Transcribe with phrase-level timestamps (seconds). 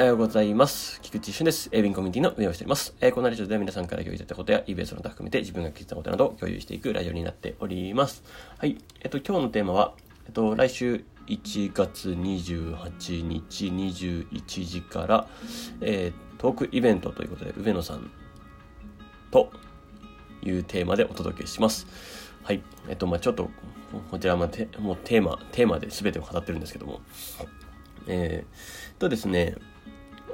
[0.00, 1.00] おはようございます。
[1.02, 1.70] 菊池俊です。
[1.72, 2.94] エビンコミュニティの運営をしております。
[3.00, 8.22] えーこのラジオでは皆さんから共有いたことや、イベントの他含めて自分が気づいたことなどを共有していくラジオになっております。
[8.58, 8.78] はい。
[9.00, 9.94] えっと、今日のテーマは、
[10.26, 15.26] えっと、来週1月28日21時から、
[15.80, 18.08] えートークイベントということで、上野さん
[19.32, 19.50] と
[20.44, 21.88] いうテーマでお届けします。
[22.44, 22.62] はい。
[22.88, 23.50] えっと、まあちょっと、
[24.12, 27.00] こちらはまあてもうテーマ、テーマで全てを語ってるんですけども、
[28.06, 29.56] えー、とですね、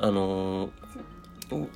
[0.00, 0.70] あの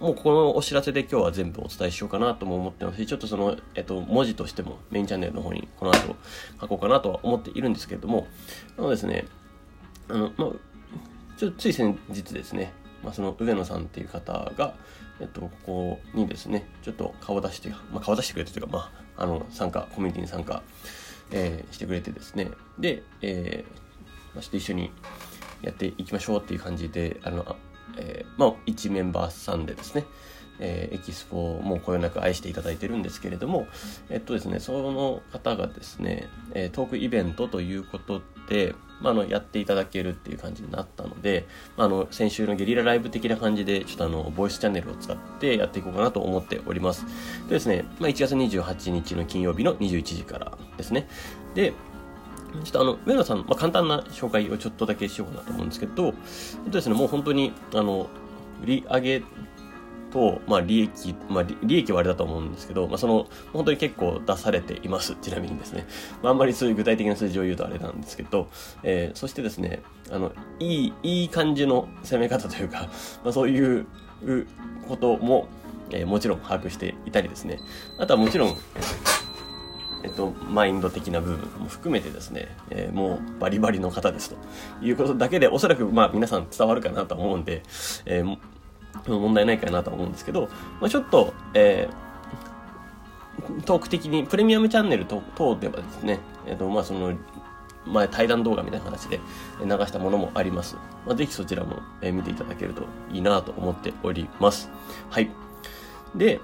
[0.00, 6.16] もうこのお知らせで今日は全部お伝えしようかなとも思ってますし、ちょっとその、えっと、文字としてもメインチャンネルの方にこの後
[6.60, 8.26] 書こうかなとは思っているんですけれども、
[8.78, 9.26] あのですね、
[10.08, 10.50] あの、まあ、
[11.36, 12.72] ちょつい先日ですね、
[13.04, 14.74] まあ、その上野さんっていう方が、
[15.20, 20.62] えっと、ここにですね、ちょっと顔出して、まあ、顔出してくれてというか、まあ、あの、参加、コミュニティに参加、
[21.32, 23.76] えーしてくれてですね、で、えー
[24.34, 24.90] まあ、ちょっと一緒に
[25.62, 27.56] やっていきましょうっていう感じで、あの、
[27.96, 30.04] えーまあ、一メンバーさんでですね、
[30.58, 33.66] えーエキスポをもうこよなく愛していただいてるんですけれども、
[34.10, 47.04] えっとですね、その方がですね、えートークイベントということで、まあ、の、やっていただけるっていう感じになったので、まあ、あの、先週のゲリラライブ的な感じで、ちょっとあの、ボイスチャンネルを使ってやっていこうかなと思っております。
[47.48, 51.08] でですね、まあ、1月28日の金曜日の21時からですね。
[51.54, 51.74] で、
[52.64, 56.12] ちょっとあの、上野さん、まあ、簡単な紹介をちょっとだけしようかなと思うんですけど、えっ
[56.64, 58.08] とですね、もう本当に、あの、
[58.62, 59.22] 売り上げ
[60.12, 65.14] と、まあ、利益、まあ、利益はあれだと思うんですけど、まあ、その、本当に結構出されています。
[65.20, 65.86] ちなみにですね。
[66.22, 68.48] まあ、あんまりそういう具体的な数字を言うとあれなんですけど、
[68.82, 72.88] えーそしてですね、あの、いい、いい感じの攻め方というか、
[73.24, 73.86] まあ、そういう
[74.88, 75.48] ことも、
[75.90, 77.60] えーもちろん把握していたりですね。
[77.98, 78.56] あとはもちろん、
[80.16, 84.36] と、マインド的な部分も含めてですね、えーもうバリバリの方ですと
[84.82, 87.62] いうことだけで、おそらくまあ皆さん伝わるかなと思うんで、
[88.06, 88.38] えー
[89.06, 90.48] 問題ないかなと思うんですけど、
[90.80, 92.06] まあ、ちょっと、えー
[93.64, 95.22] トーク的に、プレミアムチャンネル等
[95.56, 97.12] ではですね、えっ、と、まあその、
[97.86, 99.20] 前対談動画みたいな形で
[99.60, 100.76] 流したものもあります。
[101.06, 104.70] まあ、ぜひそちらも見ていただけるといいなと思っております。
[105.10, 105.30] はい。
[106.14, 106.40] で、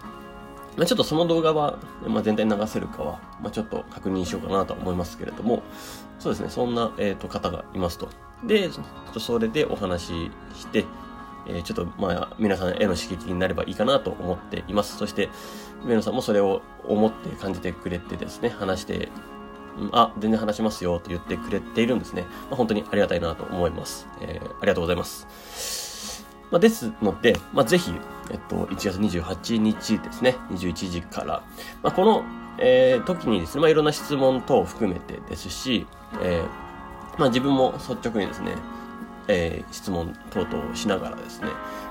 [0.76, 5.62] まあ、ちょっとその動画は、まあ、全体流せるかは、まあ、ちょっと確認しようかなと思いますけれども、
[6.18, 8.08] そうですね、そんな、えー、と方がいますと。
[8.44, 10.84] で、ちょっとそれでお話しして、
[11.46, 14.96] えーちょっとまあ皆さんへの刺激になればいいかなと思っています。
[14.96, 15.28] そして、
[15.84, 19.08] 上野さんもそれを思って感じてくれてですね、話して、
[19.76, 22.22] んあ、全然話しますよと言ってくれているんですね。
[22.48, 24.06] まあ、本当にありがたいなと思います。
[24.20, 25.81] えーありがとうございます。
[26.52, 27.92] まあ、ですので、まあ、ぜひ、
[28.30, 31.42] えっと、1月28日ですね、21時から、
[31.82, 32.22] まあ、この、
[32.58, 35.86] えー時にですね、まあ、いろんな質問等を含めてですし、
[36.22, 38.52] えーまあ、自分も率直にですね、
[39.28, 41.48] えー質問等々をしながらですね、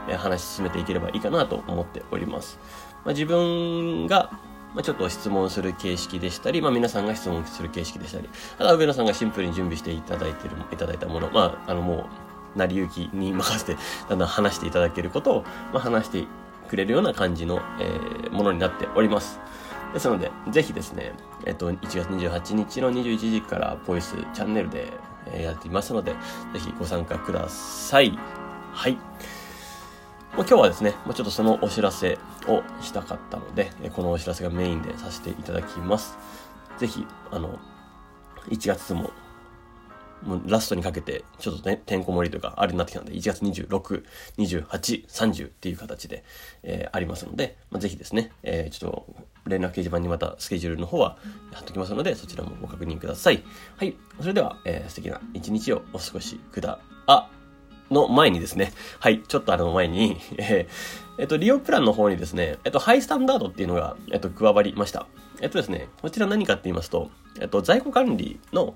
[0.07, 2.59] えー話し進めていければいいかなと思っております。
[3.03, 4.29] まあ、自分が、
[4.75, 8.29] まあ、ちょっと質問する形式でしたり、まあ、皆さんが質問する形式でしたり、
[8.59, 13.77] あとは上野さんがシンプルに準備していただいてる、いただいたもの、まあ、あのもう、成り行きに任せて、
[14.09, 16.25] だんだん話していただけることを、まあ、話して
[16.69, 19.39] くれるような感じの、えーものになっております。
[19.93, 21.13] ですので、ぜひですね、
[21.45, 24.87] えっと、1月28日の21時からボイスチャンネルで
[25.27, 26.13] えーやっていますので、
[26.53, 28.17] ぜひご参加ください。
[28.73, 28.93] はい。
[28.93, 29.01] もう
[30.37, 36.17] 今日はですね、もうちょっとそのお知らせをしたかったので、えーこのお知らせがメインでさせていただきます。
[36.77, 37.59] ぜひ、あの、
[38.49, 39.11] 1月も、
[40.23, 44.03] もうラストにかけて、ちょっとね、てんこ盛りというか、あれになってきたので、1月26、
[44.37, 46.23] 28、30っていう形で、
[46.63, 49.15] えーありますので、まあ、ぜひですね、えーちょっと、
[49.47, 51.17] 連絡掲示板にまたスケジュールの方は
[51.51, 53.43] 貼っときますので、そちらもご確認ください。
[53.77, 53.95] はい。
[54.19, 57.29] それでは、えー素敵な一日をお過ごしくだ、あ、
[57.91, 65.07] の前にですね、はい、ちょっとあの前に、えーえっと、利用プランの方にですね、えっと、ハイスタンダードっていうのが、えっと、加わりました。
[65.41, 68.75] えっとですね、こちら何かって言いますと、えっと、在庫管理の、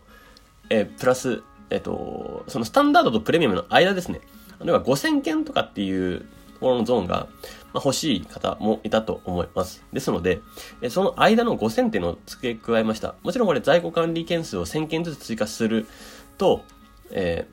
[0.70, 4.22] えープラス、えっと、そのスタンダードとプレミアムの間ですね。
[4.64, 6.26] 例えば5000件とかっていうと
[6.62, 7.28] ころのゾーンが、
[7.74, 9.84] まあ、欲しい方もいたと思います。
[9.92, 10.42] ですので、
[10.82, 13.16] えーその間の5000っていうのを付け加えました。
[13.24, 15.88] もちろんこれ在庫管理件数を1000件ずつ追加する
[16.38, 16.64] と、
[17.12, 17.48] え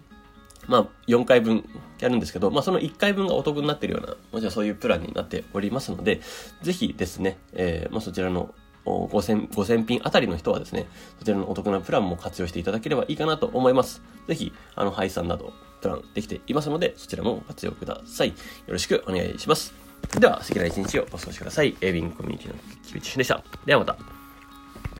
[0.68, 6.20] まあ、4回分やるんですけど、まあ、その1回分がお得になってるような、もちろんそういうプランになっておりますので、
[6.62, 8.54] ぜひですね、えーまあ、そちらの
[8.84, 10.88] 5000、5000品あたりの人はですね、
[11.18, 14.02] そちらのお得なプランも活用していただければいいかなと思います。
[14.28, 18.28] ぜひ、あの、配算など、プランできていますので、そちらも活用ください。
[18.28, 18.34] よ
[18.68, 19.74] ろしくお願いします。
[20.18, 21.76] では、素敵な一日をお過ごしください。
[21.80, 23.42] エイビングコミュニティの菊池俊でした。
[23.66, 24.21] ではまた。